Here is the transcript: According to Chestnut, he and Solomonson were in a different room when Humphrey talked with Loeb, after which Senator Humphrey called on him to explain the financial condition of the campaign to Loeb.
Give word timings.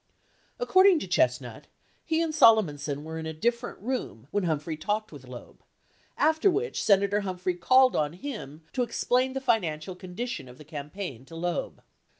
According 0.59 0.97
to 1.01 1.07
Chestnut, 1.07 1.67
he 2.03 2.23
and 2.23 2.33
Solomonson 2.33 3.03
were 3.03 3.19
in 3.19 3.27
a 3.27 3.33
different 3.33 3.77
room 3.81 4.27
when 4.31 4.45
Humphrey 4.45 4.75
talked 4.75 5.11
with 5.11 5.27
Loeb, 5.27 5.63
after 6.17 6.49
which 6.49 6.81
Senator 6.83 7.19
Humphrey 7.19 7.53
called 7.53 7.95
on 7.95 8.13
him 8.13 8.63
to 8.73 8.81
explain 8.81 9.33
the 9.33 9.39
financial 9.41 9.95
condition 9.95 10.49
of 10.49 10.57
the 10.57 10.65
campaign 10.65 11.23
to 11.25 11.35
Loeb. 11.35 11.83